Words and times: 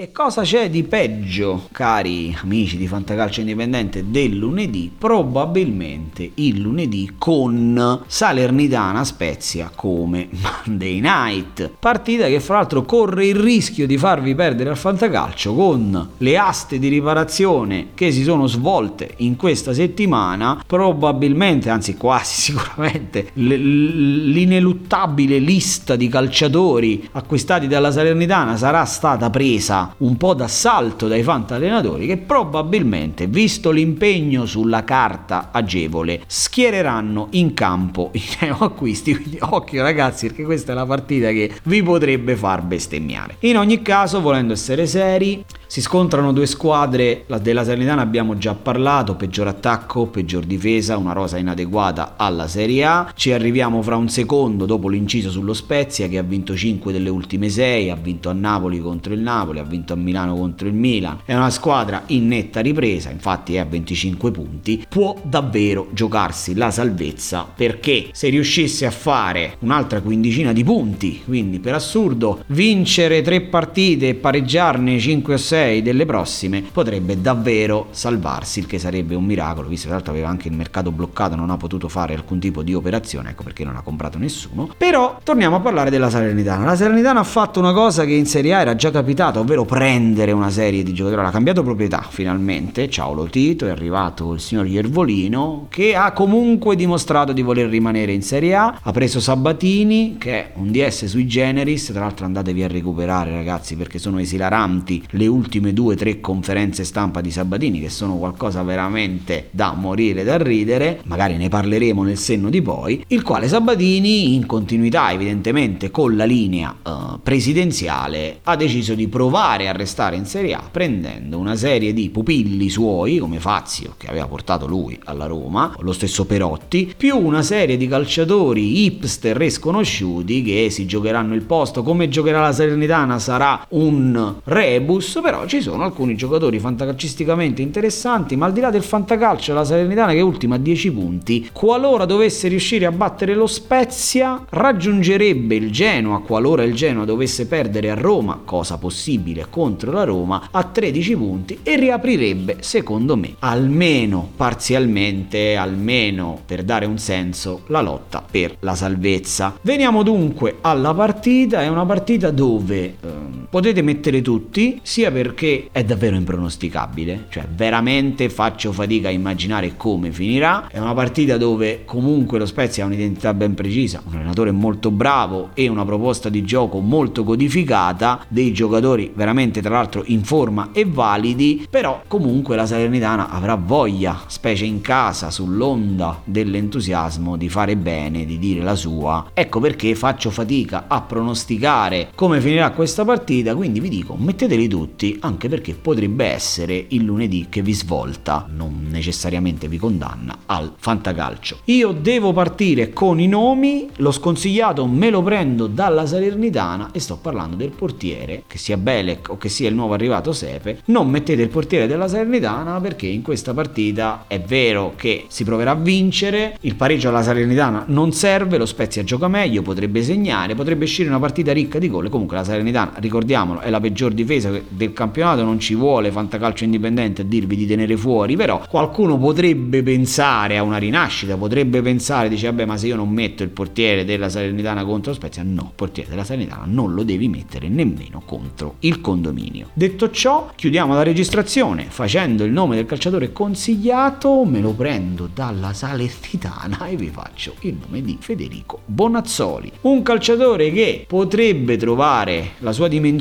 E 0.00 0.12
cosa 0.12 0.42
c'è 0.42 0.70
di 0.70 0.84
peggio, 0.84 1.66
cari 1.72 2.32
amici 2.40 2.76
di 2.76 2.86
Fantacalcio 2.86 3.40
Indipendente, 3.40 4.08
del 4.08 4.36
lunedì? 4.36 4.92
Probabilmente 4.96 6.30
il 6.34 6.60
lunedì 6.60 7.14
con 7.18 8.04
Salernitana 8.06 9.02
Spezia 9.02 9.72
come 9.74 10.28
Monday 10.30 11.00
Night. 11.00 11.68
Partita 11.80 12.28
che 12.28 12.38
fra 12.38 12.58
l'altro 12.58 12.84
corre 12.84 13.26
il 13.26 13.34
rischio 13.34 13.88
di 13.88 13.98
farvi 13.98 14.36
perdere 14.36 14.70
al 14.70 14.76
Fantacalcio 14.76 15.52
con 15.52 16.10
le 16.16 16.38
aste 16.38 16.78
di 16.78 16.86
riparazione 16.86 17.88
che 17.94 18.12
si 18.12 18.22
sono 18.22 18.46
svolte 18.46 19.14
in 19.16 19.34
questa 19.34 19.74
settimana. 19.74 20.62
Probabilmente, 20.64 21.70
anzi 21.70 21.96
quasi 21.96 22.34
sicuramente, 22.52 23.30
l'ineluttabile 23.32 25.40
lista 25.40 25.96
di 25.96 26.06
calciatori 26.06 27.08
acquistati 27.10 27.66
dalla 27.66 27.90
Salernitana 27.90 28.56
sarà 28.56 28.84
stata 28.84 29.28
presa 29.28 29.86
un 29.98 30.16
po' 30.16 30.34
d'assalto 30.34 31.08
dai 31.08 31.22
fantallenatori 31.22 32.06
che 32.06 32.16
probabilmente, 32.16 33.26
visto 33.26 33.70
l'impegno 33.70 34.46
sulla 34.46 34.84
carta 34.84 35.48
agevole, 35.52 36.22
schiereranno 36.26 37.28
in 37.32 37.54
campo 37.54 38.10
i 38.14 38.22
neoacquisti. 38.40 39.14
Quindi 39.14 39.38
occhio 39.40 39.82
ragazzi 39.82 40.26
perché 40.28 40.44
questa 40.44 40.72
è 40.72 40.74
la 40.74 40.86
partita 40.86 41.28
che 41.30 41.52
vi 41.64 41.82
potrebbe 41.82 42.36
far 42.36 42.62
bestemmiare. 42.62 43.36
In 43.40 43.56
ogni 43.56 43.82
caso, 43.82 44.20
volendo 44.20 44.52
essere 44.52 44.86
seri, 44.86 45.44
si 45.68 45.82
scontrano 45.82 46.32
due 46.32 46.46
squadre, 46.46 47.24
la 47.26 47.36
della 47.36 47.62
Salernitana 47.62 48.00
abbiamo 48.00 48.38
già 48.38 48.54
parlato, 48.54 49.16
peggior 49.16 49.48
attacco, 49.48 50.06
peggior 50.06 50.44
difesa, 50.44 50.96
una 50.96 51.12
rosa 51.12 51.36
inadeguata 51.36 52.14
alla 52.16 52.48
Serie 52.48 52.84
A. 52.86 53.12
Ci 53.14 53.32
arriviamo 53.32 53.82
fra 53.82 53.96
un 53.96 54.08
secondo 54.08 54.64
dopo 54.64 54.88
l'inciso 54.88 55.30
sullo 55.30 55.52
Spezia 55.52 56.08
che 56.08 56.16
ha 56.16 56.22
vinto 56.22 56.56
5 56.56 56.90
delle 56.90 57.10
ultime 57.10 57.50
6, 57.50 57.90
ha 57.90 57.96
vinto 57.96 58.30
a 58.30 58.32
Napoli 58.32 58.80
contro 58.80 59.12
il 59.12 59.20
Napoli, 59.20 59.58
ha 59.58 59.62
vinto 59.62 59.92
a 59.92 59.96
Milano 59.96 60.34
contro 60.36 60.66
il 60.68 60.72
Milan. 60.72 61.18
È 61.26 61.34
una 61.34 61.50
squadra 61.50 62.04
in 62.06 62.28
netta 62.28 62.60
ripresa, 62.60 63.10
infatti 63.10 63.56
è 63.56 63.58
a 63.58 63.66
25 63.66 64.30
punti, 64.30 64.86
può 64.88 65.14
davvero 65.22 65.88
giocarsi 65.92 66.54
la 66.54 66.70
salvezza 66.70 67.46
perché 67.54 68.08
se 68.12 68.30
riuscisse 68.30 68.86
a 68.86 68.90
fare 68.90 69.56
un'altra 69.58 70.00
quindicina 70.00 70.54
di 70.54 70.64
punti, 70.64 71.20
quindi 71.26 71.58
per 71.58 71.74
assurdo 71.74 72.42
vincere 72.46 73.20
tre 73.20 73.42
partite 73.42 74.08
e 74.08 74.14
pareggiarne 74.14 74.98
5 74.98 75.34
o 75.34 75.36
6 75.36 75.56
6 75.58 75.82
delle 75.82 76.06
prossime 76.06 76.62
potrebbe 76.70 77.20
davvero 77.20 77.88
salvarsi, 77.90 78.60
il 78.60 78.66
che 78.66 78.78
sarebbe 78.78 79.16
un 79.16 79.24
miracolo, 79.24 79.66
visto 79.66 79.82
che 79.82 79.88
tra 79.88 79.96
l'altro 79.96 80.12
aveva 80.12 80.28
anche 80.28 80.46
il 80.46 80.54
mercato 80.54 80.92
bloccato, 80.92 81.34
non 81.34 81.50
ha 81.50 81.56
potuto 81.56 81.88
fare 81.88 82.14
alcun 82.14 82.38
tipo 82.38 82.62
di 82.62 82.74
operazione, 82.74 83.30
ecco 83.30 83.42
perché 83.42 83.64
non 83.64 83.74
ha 83.74 83.82
comprato 83.82 84.18
nessuno. 84.18 84.70
Però 84.78 85.18
torniamo 85.24 85.56
a 85.56 85.60
parlare 85.60 85.90
della 85.90 86.10
Salernitana. 86.10 86.64
La 86.64 86.76
Salernitana 86.76 87.20
ha 87.20 87.24
fatto 87.24 87.58
una 87.58 87.72
cosa 87.72 88.04
che 88.04 88.12
in 88.12 88.26
Serie 88.26 88.54
A 88.54 88.60
era 88.60 88.76
già 88.76 88.92
capitata, 88.92 89.40
ovvero 89.40 89.64
prendere 89.64 90.30
una 90.30 90.48
serie 90.48 90.84
di 90.84 90.92
giocatori, 90.92 91.26
ha 91.26 91.30
cambiato 91.30 91.64
proprietà 91.64 92.06
finalmente, 92.08 92.88
ciao 92.88 93.12
Lotito, 93.12 93.66
è 93.66 93.70
arrivato 93.70 94.34
il 94.34 94.40
signor 94.40 94.66
Iervolino 94.68 95.66
che 95.68 95.96
ha 95.96 96.12
comunque 96.12 96.76
dimostrato 96.76 97.32
di 97.32 97.42
voler 97.42 97.68
rimanere 97.68 98.12
in 98.12 98.22
Serie 98.22 98.54
A, 98.54 98.78
ha 98.80 98.92
preso 98.92 99.18
Sabatini 99.18 100.18
che 100.18 100.32
è 100.32 100.50
un 100.54 100.70
DS 100.70 101.06
sui 101.06 101.26
generis, 101.26 101.86
tra 101.86 102.02
l'altro 102.02 102.26
andatevi 102.26 102.62
a 102.62 102.68
recuperare 102.68 103.32
ragazzi 103.32 103.74
perché 103.74 103.98
sono 103.98 104.20
esilaranti 104.20 105.04
le 105.10 105.26
ultime 105.26 105.46
ultime 105.48 105.72
due 105.72 105.94
o 105.94 105.96
tre 105.96 106.20
conferenze 106.20 106.84
stampa 106.84 107.22
di 107.22 107.30
Sabatini 107.30 107.80
che 107.80 107.88
sono 107.88 108.18
qualcosa 108.18 108.62
veramente 108.62 109.48
da 109.50 109.72
morire 109.72 110.22
da 110.22 110.36
ridere, 110.36 111.00
magari 111.04 111.38
ne 111.38 111.48
parleremo 111.48 112.02
nel 112.02 112.18
senno 112.18 112.50
di 112.50 112.60
poi, 112.60 113.02
il 113.08 113.22
quale 113.22 113.48
Sabatini 113.48 114.34
in 114.34 114.44
continuità 114.44 115.10
evidentemente 115.10 115.90
con 115.90 116.16
la 116.16 116.26
linea 116.26 116.76
uh, 116.82 117.18
presidenziale 117.22 118.40
ha 118.42 118.56
deciso 118.56 118.94
di 118.94 119.08
provare 119.08 119.68
a 119.68 119.72
restare 119.72 120.16
in 120.16 120.26
Serie 120.26 120.52
A 120.52 120.68
prendendo 120.70 121.38
una 121.38 121.56
serie 121.56 121.94
di 121.94 122.10
pupilli 122.10 122.68
suoi 122.68 123.16
come 123.16 123.40
Fazio 123.40 123.94
che 123.96 124.08
aveva 124.08 124.26
portato 124.26 124.66
lui 124.66 124.98
alla 125.04 125.24
Roma, 125.24 125.74
lo 125.78 125.92
stesso 125.92 126.26
Perotti, 126.26 126.92
più 126.94 127.16
una 127.16 127.40
serie 127.40 127.78
di 127.78 127.88
calciatori 127.88 128.84
hipster 128.84 129.40
e 129.40 129.48
sconosciuti 129.48 130.42
che 130.42 130.68
si 130.68 130.84
giocheranno 130.84 131.34
il 131.34 131.42
posto, 131.42 131.82
come 131.82 132.10
giocherà 132.10 132.42
la 132.42 132.52
Serenitana 132.52 133.18
sarà 133.18 133.64
un 133.70 134.34
rebus, 134.44 135.20
però 135.22 135.37
ci 135.46 135.60
sono 135.60 135.84
alcuni 135.84 136.14
giocatori 136.14 136.58
fantacalcisticamente 136.58 137.62
interessanti, 137.62 138.36
ma 138.36 138.46
al 138.46 138.52
di 138.52 138.60
là 138.60 138.70
del 138.70 138.82
fantacalcio, 138.82 139.54
la 139.54 139.64
Salernitana 139.64 140.12
che 140.12 140.18
è 140.18 140.22
ultima 140.22 140.56
a 140.56 140.58
10 140.58 140.92
punti, 140.92 141.50
qualora 141.52 142.04
dovesse 142.04 142.48
riuscire 142.48 142.86
a 142.86 142.92
battere 142.92 143.34
lo 143.34 143.46
Spezia, 143.46 144.44
raggiungerebbe 144.48 145.54
il 145.54 145.70
Genoa, 145.70 146.20
qualora 146.20 146.62
il 146.62 146.74
Genoa 146.74 147.04
dovesse 147.04 147.46
perdere 147.46 147.90
a 147.90 147.94
Roma, 147.94 148.40
cosa 148.44 148.78
possibile 148.78 149.46
contro 149.50 149.92
la 149.92 150.04
Roma, 150.04 150.48
a 150.50 150.62
13 150.64 151.16
punti 151.16 151.58
e 151.62 151.76
riaprirebbe, 151.76 152.58
secondo 152.60 153.16
me, 153.16 153.34
almeno 153.40 154.30
parzialmente, 154.36 155.56
almeno 155.56 156.40
per 156.44 156.62
dare 156.62 156.86
un 156.86 156.98
senso, 156.98 157.62
la 157.66 157.80
lotta 157.80 158.24
per 158.28 158.56
la 158.60 158.74
salvezza. 158.74 159.56
Veniamo 159.62 160.02
dunque 160.02 160.56
alla 160.60 160.94
partita, 160.94 161.62
è 161.62 161.68
una 161.68 161.84
partita 161.84 162.30
dove 162.30 162.96
ehm, 163.00 163.27
potete 163.48 163.82
mettere 163.82 164.20
tutti, 164.20 164.80
sia 164.82 165.10
per 165.12 165.26
perché 165.28 165.68
è 165.72 165.84
davvero 165.84 166.16
impronosticabile, 166.16 167.26
cioè 167.28 167.46
veramente 167.54 168.30
faccio 168.30 168.72
fatica 168.72 169.08
a 169.08 169.10
immaginare 169.10 169.76
come 169.76 170.10
finirà. 170.10 170.68
È 170.68 170.78
una 170.78 170.94
partita 170.94 171.36
dove 171.36 171.84
comunque 171.84 172.38
lo 172.38 172.46
Spezia 172.46 172.84
ha 172.84 172.86
un'identità 172.86 173.34
ben 173.34 173.54
precisa, 173.54 174.00
un 174.06 174.14
allenatore 174.14 174.52
molto 174.52 174.90
bravo 174.90 175.50
e 175.52 175.68
una 175.68 175.84
proposta 175.84 176.30
di 176.30 176.44
gioco 176.44 176.80
molto 176.80 177.24
codificata, 177.24 178.24
dei 178.28 178.52
giocatori 178.52 179.12
veramente 179.14 179.60
tra 179.60 179.74
l'altro 179.74 180.02
in 180.06 180.24
forma 180.24 180.70
e 180.72 180.86
validi, 180.86 181.66
però 181.68 182.02
comunque 182.06 182.56
la 182.56 182.64
Salernitana 182.64 183.28
avrà 183.28 183.56
voglia, 183.56 184.22
specie 184.28 184.64
in 184.64 184.80
casa, 184.80 185.30
sull'onda 185.30 186.22
dell'entusiasmo 186.24 187.36
di 187.36 187.50
fare 187.50 187.76
bene, 187.76 188.24
di 188.24 188.38
dire 188.38 188.62
la 188.62 188.74
sua. 188.74 189.30
Ecco 189.34 189.60
perché 189.60 189.94
faccio 189.94 190.30
fatica 190.30 190.84
a 190.88 191.02
pronosticare 191.02 192.10
come 192.14 192.40
finirà 192.40 192.70
questa 192.70 193.04
partita, 193.04 193.37
quindi 193.54 193.80
vi 193.80 193.88
dico, 193.88 194.14
metteteli 194.16 194.68
tutti 194.68 195.16
anche 195.20 195.48
perché 195.48 195.74
potrebbe 195.74 196.26
essere 196.26 196.86
il 196.88 197.04
lunedì 197.04 197.46
che 197.48 197.62
vi 197.62 197.72
svolta, 197.72 198.46
non 198.54 198.86
necessariamente 198.90 199.68
vi 199.68 199.78
condanna, 199.78 200.38
al 200.46 200.74
fantacalcio. 200.76 201.60
Io 201.64 201.92
devo 201.92 202.32
partire 202.32 202.92
con 202.92 203.20
i 203.20 203.28
nomi, 203.28 203.88
l'ho 203.96 204.12
sconsigliato 204.12 204.86
me 204.86 205.10
lo 205.10 205.22
prendo 205.22 205.66
dalla 205.66 206.06
Salernitana 206.06 206.90
e 206.92 207.00
sto 207.00 207.16
parlando 207.16 207.56
del 207.56 207.70
portiere, 207.70 208.42
che 208.46 208.58
sia 208.58 208.76
Belek 208.76 209.30
o 209.30 209.38
che 209.38 209.48
sia 209.48 209.68
il 209.68 209.74
nuovo 209.74 209.94
arrivato 209.94 210.32
Sepe. 210.32 210.80
Non 210.86 211.08
mettete 211.08 211.42
il 211.42 211.48
portiere 211.48 211.86
della 211.86 212.08
Salernitana 212.08 212.80
perché 212.80 213.06
in 213.06 213.22
questa 213.22 213.54
partita 213.54 214.24
è 214.26 214.40
vero 214.40 214.94
che 214.96 215.26
si 215.28 215.44
proverà 215.44 215.72
a 215.72 215.74
vincere, 215.74 216.56
il 216.60 216.74
pareggio 216.74 217.08
alla 217.08 217.22
Salernitana 217.22 217.84
non 217.88 218.12
serve, 218.12 218.58
lo 218.58 218.66
Spezia 218.66 219.04
gioca 219.04 219.28
meglio, 219.28 219.62
potrebbe 219.62 220.02
segnare, 220.02 220.54
potrebbe 220.54 220.84
uscire 220.84 221.08
una 221.08 221.18
partita 221.18 221.52
ricca 221.52 221.78
di 221.78 221.88
gol. 221.88 222.08
Comunque 222.08 222.36
la 222.36 222.44
Salernitana, 222.44 222.94
ricordiamolo, 223.28 223.60
è 223.60 223.68
la 223.68 223.80
peggior 223.80 224.12
difesa 224.12 224.50
del 224.68 224.92
campionato 224.94 225.44
non 225.44 225.60
ci 225.60 225.74
vuole 225.74 226.10
fantacalcio 226.10 226.64
indipendente 226.64 227.22
a 227.22 227.24
dirvi 227.24 227.56
di 227.56 227.66
tenere 227.66 227.96
fuori, 227.96 228.36
però 228.36 228.62
qualcuno 228.66 229.18
potrebbe 229.18 229.82
pensare 229.82 230.56
a 230.56 230.62
una 230.62 230.78
rinascita, 230.78 231.36
potrebbe 231.36 231.82
pensare, 231.82 232.30
dice 232.30 232.46
vabbè 232.46 232.64
ma 232.64 232.78
se 232.78 232.86
io 232.86 232.96
non 232.96 233.10
metto 233.10 233.42
il 233.42 233.50
portiere 233.50 234.06
della 234.06 234.30
Salernitana 234.30 234.84
contro 234.84 235.12
Spezia, 235.12 235.42
no, 235.44 235.62
il 235.62 235.74
portiere 235.74 236.08
della 236.08 236.24
Salernitana 236.24 236.64
non 236.66 236.94
lo 236.94 237.02
devi 237.02 237.28
mettere 237.28 237.68
nemmeno 237.68 238.22
contro 238.24 238.76
il 238.80 239.00
condominio. 239.02 239.68
Detto 239.74 240.10
ciò, 240.10 240.50
chiudiamo 240.54 240.94
la 240.94 241.02
registrazione 241.02 241.86
facendo 241.88 242.44
il 242.44 242.52
nome 242.52 242.76
del 242.76 242.86
calciatore 242.86 243.32
consigliato, 243.32 244.44
me 244.44 244.60
lo 244.60 244.72
prendo 244.72 245.28
dalla 245.32 245.74
Salernitana 245.74 246.86
e 246.86 246.96
vi 246.96 247.08
faccio 247.08 247.54
il 247.60 247.76
nome 247.80 248.00
di 248.02 248.16
Federico 248.18 248.80
Bonazzoli, 248.86 249.70
un 249.82 250.02
calciatore 250.02 250.72
che 250.72 251.04
potrebbe 251.06 251.76
trovare 251.76 252.52
la 252.58 252.72
sua 252.72 252.88
dimensione, 252.88 253.16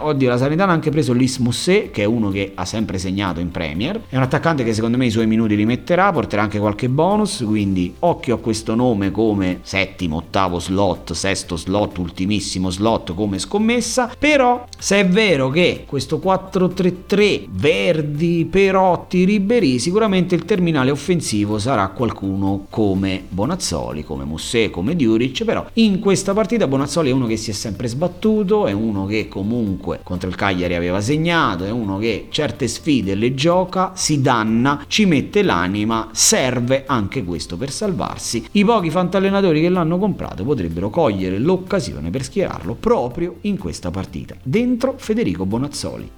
oddio 0.00 0.28
la 0.28 0.36
Salernitana 0.36 0.72
anche 0.72 0.90
preso 0.90 1.12
Lis 1.12 1.38
Musset, 1.38 1.90
che 1.90 2.02
è 2.02 2.06
uno 2.06 2.30
che 2.30 2.52
ha 2.54 2.64
sempre 2.64 2.98
segnato 2.98 3.40
in 3.40 3.50
Premier. 3.50 4.00
È 4.08 4.16
un 4.16 4.22
attaccante 4.22 4.64
che 4.64 4.74
secondo 4.74 4.96
me 4.96 5.06
i 5.06 5.10
suoi 5.10 5.26
minuti 5.26 5.56
li 5.56 5.64
metterà, 5.64 6.12
porterà 6.12 6.42
anche 6.42 6.58
qualche 6.58 6.88
bonus, 6.88 7.42
quindi 7.46 7.94
occhio 8.00 8.36
a 8.36 8.38
questo 8.38 8.74
nome 8.74 9.10
come 9.10 9.60
settimo, 9.62 10.16
ottavo 10.16 10.58
slot, 10.58 11.12
sesto 11.12 11.56
slot, 11.56 11.98
ultimissimo 11.98 12.70
slot 12.70 13.14
come 13.14 13.38
scommessa. 13.38 14.10
Però 14.18 14.64
se 14.78 15.00
è 15.00 15.06
vero 15.06 15.50
che 15.50 15.84
questo 15.86 16.20
4-3-3 16.22 17.46
Verdi, 17.50 18.46
Perotti, 18.50 19.24
Ribery, 19.24 19.78
sicuramente 19.78 20.34
il 20.34 20.44
terminale 20.44 20.90
offensivo 20.90 21.58
sarà 21.58 21.88
qualcuno 21.88 22.66
come 22.70 23.22
Bonazzoli, 23.28 24.04
come 24.04 24.24
Musset, 24.24 24.70
come 24.70 24.96
Diuric, 24.96 25.44
però 25.44 25.66
in 25.74 25.98
questa 25.98 26.32
partita 26.32 26.66
Bonazzoli 26.66 27.10
è 27.10 27.12
uno 27.12 27.26
che 27.26 27.36
si 27.36 27.50
è 27.50 27.54
sempre 27.54 27.88
sbattuto, 27.88 28.66
è 28.66 28.72
uno 28.72 29.06
che 29.06 29.17
comunque 29.26 29.98
contro 30.04 30.28
il 30.28 30.36
Cagliari 30.36 30.76
aveva 30.76 31.00
segnato, 31.00 31.64
è 31.64 31.70
uno 31.70 31.98
che 31.98 32.28
certe 32.28 32.68
sfide 32.68 33.16
le 33.16 33.34
gioca, 33.34 33.92
si 33.96 34.20
danna, 34.20 34.84
ci 34.86 35.06
mette 35.06 35.42
l'anima, 35.42 36.10
serve 36.12 36.84
anche 36.86 37.24
questo 37.24 37.56
per 37.56 37.72
salvarsi. 37.72 38.44
I 38.52 38.64
pochi 38.64 38.90
fantallenatori 38.90 39.60
che 39.60 39.68
l'hanno 39.68 39.98
comprato 39.98 40.44
potrebbero 40.44 40.90
cogliere 40.90 41.38
l'occasione 41.40 42.10
per 42.10 42.22
schierarlo 42.22 42.74
proprio 42.74 43.38
in 43.40 43.58
questa 43.58 43.90
partita, 43.90 44.36
dentro 44.42 44.94
Federico 44.96 45.46
Bonazzoli. 45.46 46.10